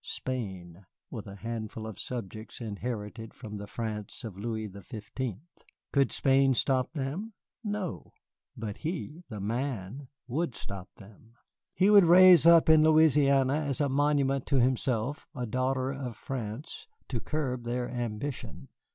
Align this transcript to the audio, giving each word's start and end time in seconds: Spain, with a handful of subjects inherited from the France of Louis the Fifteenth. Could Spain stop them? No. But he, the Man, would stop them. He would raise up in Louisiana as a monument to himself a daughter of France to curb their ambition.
Spain, 0.03 0.87
with 1.11 1.27
a 1.27 1.35
handful 1.35 1.85
of 1.85 1.99
subjects 1.99 2.59
inherited 2.59 3.35
from 3.35 3.57
the 3.57 3.67
France 3.67 4.23
of 4.23 4.35
Louis 4.35 4.65
the 4.65 4.81
Fifteenth. 4.81 5.63
Could 5.91 6.11
Spain 6.11 6.55
stop 6.55 6.93
them? 6.93 7.33
No. 7.63 8.13
But 8.57 8.77
he, 8.77 9.21
the 9.29 9.39
Man, 9.39 10.07
would 10.27 10.55
stop 10.55 10.89
them. 10.97 11.35
He 11.75 11.91
would 11.91 12.05
raise 12.05 12.47
up 12.47 12.67
in 12.67 12.81
Louisiana 12.83 13.57
as 13.57 13.79
a 13.79 13.89
monument 13.89 14.47
to 14.47 14.55
himself 14.59 15.27
a 15.35 15.45
daughter 15.45 15.91
of 15.93 16.15
France 16.17 16.87
to 17.09 17.19
curb 17.19 17.65
their 17.65 17.87
ambition. 17.87 18.69